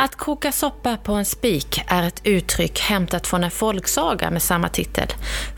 Att 0.00 0.16
koka 0.16 0.52
soppa 0.52 0.96
på 0.96 1.12
en 1.12 1.24
spik 1.24 1.82
är 1.86 2.02
ett 2.02 2.20
uttryck 2.24 2.80
hämtat 2.80 3.26
från 3.26 3.44
en 3.44 3.50
folksaga 3.50 4.30
med 4.30 4.42
samma 4.42 4.68
titel. 4.68 5.06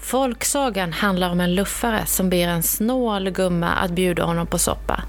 Folksagan 0.03 0.93
handlar 0.93 1.31
om 1.31 1.41
en 1.41 1.55
luffare 1.55 2.07
som 2.07 2.31
ber 2.31 2.49
en 2.49 2.63
snål 2.63 3.31
gumma 3.31 3.68
att 3.68 3.91
bjuda 3.91 4.25
honom 4.25 4.47
på 4.47 4.58
soppa. 4.58 5.03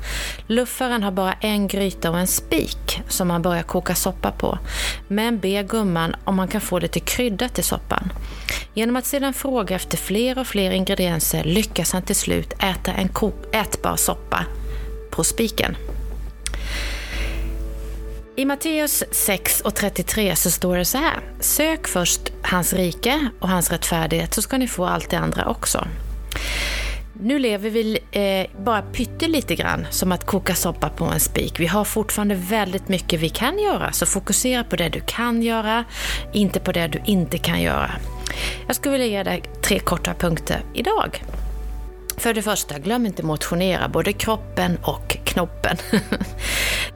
Luffaren 0.47 1.03
har 1.03 1.11
bara 1.11 1.33
en 1.33 1.67
gryta 1.67 2.11
och 2.11 2.19
en 2.19 2.27
spik 2.27 3.01
som 3.07 3.29
han 3.29 3.41
börjar 3.41 3.63
koka 3.63 3.95
soppa 3.95 4.31
på, 4.31 4.59
men 5.07 5.39
ber 5.39 5.63
gumman 5.63 6.15
om 6.23 6.39
han 6.39 6.47
kan 6.47 6.61
få 6.61 6.79
lite 6.79 6.99
krydda 6.99 7.49
till 7.49 7.63
soppan. 7.63 8.13
Genom 8.73 8.95
att 8.95 9.05
sedan 9.05 9.33
fråga 9.33 9.75
efter 9.75 9.97
fler 9.97 10.39
och 10.39 10.47
fler 10.47 10.71
ingredienser 10.71 11.43
lyckas 11.43 11.93
han 11.93 12.01
till 12.01 12.15
slut 12.15 12.53
äta 12.53 12.93
en 12.93 13.09
ätbar 13.53 13.95
soppa 13.95 14.45
på 15.11 15.23
spiken. 15.23 15.75
I 18.41 18.45
Matteus 18.45 19.03
6 19.11 19.61
och 19.61 19.75
33 19.75 20.35
så 20.35 20.51
står 20.51 20.77
det 20.77 20.85
så 20.85 20.97
här. 20.97 21.19
Sök 21.39 21.87
först 21.87 22.21
hans 22.41 22.73
rike 22.73 23.29
och 23.39 23.49
hans 23.49 23.71
rättfärdighet 23.71 24.33
så 24.33 24.41
ska 24.41 24.57
ni 24.57 24.67
få 24.67 24.85
allt 24.85 25.09
det 25.09 25.17
andra 25.17 25.45
också. 25.45 25.87
Nu 27.13 27.39
lever 27.39 27.69
vi 27.69 27.99
eh, 28.11 28.63
bara 28.63 28.81
pyttelite 28.81 29.55
grann 29.55 29.87
som 29.89 30.11
att 30.11 30.25
koka 30.25 30.55
soppa 30.55 30.89
på 30.89 31.05
en 31.05 31.19
spik. 31.19 31.59
Vi 31.59 31.67
har 31.67 31.83
fortfarande 31.83 32.35
väldigt 32.35 32.87
mycket 32.87 33.19
vi 33.19 33.29
kan 33.29 33.59
göra, 33.59 33.91
så 33.91 34.05
fokusera 34.05 34.63
på 34.63 34.75
det 34.75 34.89
du 34.89 35.01
kan 35.07 35.41
göra, 35.41 35.85
inte 36.33 36.59
på 36.59 36.71
det 36.71 36.87
du 36.87 37.01
inte 37.05 37.37
kan 37.37 37.61
göra. 37.61 37.91
Jag 38.67 38.75
skulle 38.75 38.91
vilja 38.91 39.07
ge 39.07 39.23
dig 39.23 39.43
tre 39.61 39.79
korta 39.79 40.13
punkter 40.13 40.63
idag. 40.73 41.23
För 42.17 42.33
det 42.33 42.41
första, 42.41 42.79
glöm 42.79 43.05
inte 43.05 43.23
motionera, 43.23 43.87
både 43.87 44.13
kroppen 44.13 44.77
och 44.83 45.17
knoppen. 45.23 45.77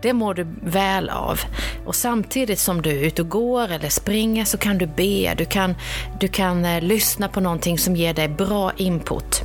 Det 0.05 0.13
mår 0.13 0.33
du 0.33 0.47
väl 0.61 1.09
av. 1.09 1.39
Och 1.85 1.95
samtidigt 1.95 2.59
som 2.59 2.81
du 2.81 2.89
är 2.89 3.05
ute 3.05 3.21
och 3.21 3.29
går 3.29 3.71
eller 3.71 3.89
springer 3.89 4.45
så 4.45 4.57
kan 4.57 4.77
du 4.77 4.87
be, 4.87 5.33
du 5.37 5.45
kan, 5.45 5.75
du 6.19 6.27
kan 6.27 6.65
eh, 6.65 6.81
lyssna 6.81 7.27
på 7.27 7.39
någonting 7.39 7.77
som 7.77 7.95
ger 7.95 8.13
dig 8.13 8.27
bra 8.27 8.71
input. 8.77 9.41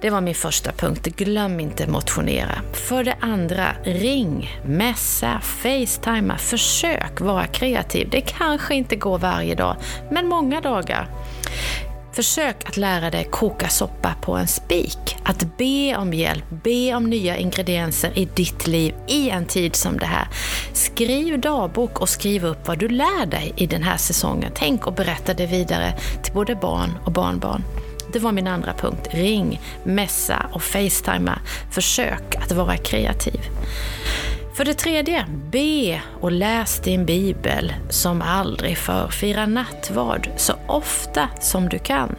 Det 0.00 0.10
var 0.10 0.20
min 0.20 0.34
första 0.34 0.72
punkt. 0.72 1.06
Glöm 1.06 1.60
inte 1.60 1.86
motionera. 1.86 2.62
För 2.72 3.04
det 3.04 3.16
andra, 3.20 3.66
ring, 3.84 4.50
messa, 4.64 5.40
facetima, 5.40 6.38
försök 6.38 7.20
vara 7.20 7.46
kreativ. 7.46 8.08
Det 8.10 8.20
kanske 8.20 8.74
inte 8.74 8.96
går 8.96 9.18
varje 9.18 9.54
dag, 9.54 9.76
men 10.10 10.28
många 10.28 10.60
dagar. 10.60 11.08
Försök 12.20 12.68
att 12.68 12.76
lära 12.76 13.10
dig 13.10 13.24
koka 13.24 13.68
soppa 13.68 14.14
på 14.20 14.36
en 14.36 14.46
spik. 14.46 15.16
Att 15.22 15.56
be 15.58 15.96
om 15.96 16.12
hjälp, 16.12 16.44
be 16.62 16.94
om 16.94 17.10
nya 17.10 17.36
ingredienser 17.36 18.18
i 18.18 18.24
ditt 18.24 18.66
liv 18.66 18.94
i 19.08 19.30
en 19.30 19.46
tid 19.46 19.76
som 19.76 19.98
det 19.98 20.06
här. 20.06 20.28
Skriv 20.72 21.40
dagbok 21.40 22.00
och 22.00 22.08
skriv 22.08 22.44
upp 22.44 22.68
vad 22.68 22.78
du 22.78 22.88
lär 22.88 23.26
dig 23.26 23.52
i 23.56 23.66
den 23.66 23.82
här 23.82 23.96
säsongen. 23.96 24.52
Tänk 24.54 24.86
och 24.86 24.92
berätta 24.92 25.34
det 25.34 25.46
vidare 25.46 25.94
till 26.22 26.32
både 26.32 26.54
barn 26.54 26.90
och 27.04 27.12
barnbarn. 27.12 27.62
Det 28.12 28.18
var 28.18 28.32
min 28.32 28.46
andra 28.46 28.74
punkt. 28.74 29.08
Ring, 29.10 29.60
messa 29.84 30.46
och 30.52 30.62
facetima. 30.62 31.38
Försök 31.70 32.36
att 32.36 32.52
vara 32.52 32.76
kreativ. 32.76 33.40
För 34.60 34.64
det 34.64 34.74
tredje, 34.74 35.26
be 35.50 36.02
och 36.20 36.32
läs 36.32 36.80
din 36.80 37.06
bibel 37.06 37.72
som 37.90 38.22
aldrig 38.22 38.78
förr. 38.78 39.08
Fira 39.08 39.46
nattvard 39.46 40.30
så 40.36 40.54
ofta 40.66 41.28
som 41.40 41.68
du 41.68 41.78
kan. 41.78 42.16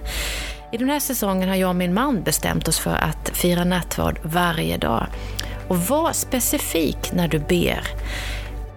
I 0.72 0.78
den 0.78 0.90
här 0.90 1.00
säsongen 1.00 1.50
har 1.50 1.56
jag 1.56 1.70
och 1.70 1.76
min 1.76 1.94
man 1.94 2.24
bestämt 2.24 2.68
oss 2.68 2.80
för 2.80 2.96
att 2.96 3.32
fira 3.34 3.64
nattvard 3.64 4.20
varje 4.24 4.78
dag. 4.78 5.08
Och 5.68 5.78
var 5.78 6.14
specifik 6.14 7.14
när 7.14 7.28
du 7.28 7.40
ber 7.40 7.82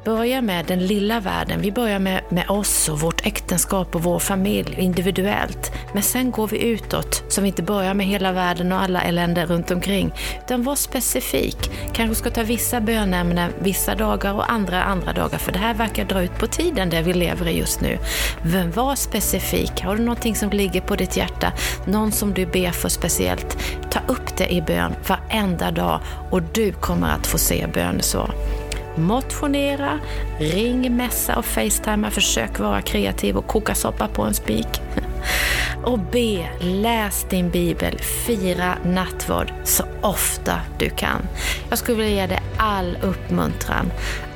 börja 0.04 0.42
med 0.42 0.66
den 0.66 0.86
lilla 0.86 1.20
världen. 1.20 1.60
Vi 1.60 1.72
börjar 1.72 1.98
med, 1.98 2.20
med 2.28 2.50
oss 2.50 2.88
och 2.88 3.00
vårt 3.00 3.26
äktenskap 3.26 3.94
och 3.94 4.02
vår 4.02 4.18
familj 4.18 4.74
individuellt. 4.78 5.72
Men 5.92 6.02
sen 6.02 6.30
går 6.30 6.48
vi 6.48 6.62
utåt, 6.62 7.24
så 7.28 7.40
vi 7.40 7.48
inte 7.48 7.62
börjar 7.62 7.94
med 7.94 8.06
hela 8.06 8.32
världen 8.32 8.72
och 8.72 8.80
alla 8.80 9.02
eländer 9.02 9.46
runt 9.46 9.70
omkring. 9.70 10.12
Utan 10.44 10.62
var 10.62 10.76
specifik. 10.76 11.70
Kanske 11.92 12.14
ska 12.14 12.30
ta 12.30 12.42
vissa 12.42 12.80
bönämnen 12.80 13.52
vissa 13.58 13.94
dagar 13.94 14.34
och 14.34 14.52
andra 14.52 14.82
andra 14.82 15.12
dagar, 15.12 15.38
för 15.38 15.52
det 15.52 15.58
här 15.58 15.74
verkar 15.74 16.04
dra 16.04 16.22
ut 16.22 16.38
på 16.38 16.46
tiden, 16.46 16.90
det 16.90 17.02
vi 17.02 17.12
lever 17.12 17.48
i 17.48 17.58
just 17.58 17.80
nu. 17.80 17.98
Men 18.42 18.70
var 18.70 18.94
specifik. 18.94 19.82
Har 19.82 19.96
du 19.96 20.02
någonting 20.02 20.36
som 20.36 20.50
ligger 20.50 20.80
på 20.80 20.96
ditt 20.96 21.16
hjärta, 21.16 21.52
någon 21.86 22.12
som 22.12 22.34
du 22.34 22.46
ber 22.46 22.70
för 22.70 22.88
speciellt, 22.88 23.58
ta 23.90 24.00
upp 24.08 24.36
det 24.36 24.52
i 24.52 24.62
bön 24.62 24.94
varenda 25.08 25.70
dag 25.70 26.00
och 26.30 26.42
du 26.42 26.72
kommer 26.72 27.08
att 27.08 27.26
få 27.26 27.38
se 27.38 27.66
bönesvar. 27.74 28.63
Motionera, 28.96 30.00
ring, 30.38 30.96
mässa 30.96 31.36
och 31.36 31.44
facetima, 31.44 32.10
försök 32.10 32.58
vara 32.58 32.82
kreativ 32.82 33.36
och 33.36 33.46
koka 33.46 33.74
soppa 33.74 34.08
på 34.08 34.22
en 34.22 34.34
spik. 34.34 34.80
Och 35.84 35.98
be, 35.98 36.48
läs 36.60 37.26
din 37.30 37.50
bibel, 37.50 37.98
fira 37.98 38.78
nattvard 38.84 39.52
så 39.64 39.84
ofta 40.02 40.60
du 40.78 40.90
kan. 40.90 41.26
Jag 41.68 41.78
skulle 41.78 41.98
vilja 41.98 42.14
ge 42.14 42.26
dig 42.26 42.42
all 42.56 42.98
uppmuntran, 43.02 43.92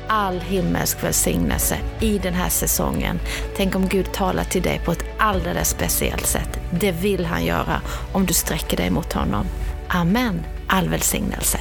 all 0.08 0.40
himmelsk 0.40 1.04
välsignelse 1.04 1.78
i 2.00 2.18
den 2.18 2.34
här 2.34 2.48
säsongen. 2.48 3.20
Tänk 3.56 3.74
om 3.74 3.88
Gud 3.88 4.12
talar 4.12 4.44
till 4.44 4.62
dig 4.62 4.80
på 4.84 4.92
ett 4.92 5.04
alldeles 5.18 5.68
speciellt 5.68 6.26
sätt. 6.26 6.60
Det 6.70 6.92
vill 6.92 7.24
han 7.24 7.44
göra 7.44 7.80
om 8.12 8.26
du 8.26 8.34
sträcker 8.34 8.76
dig 8.76 8.90
mot 8.90 9.12
honom. 9.12 9.46
Amen. 9.88 10.44
All 10.66 10.88
välsignelse. 10.88 11.58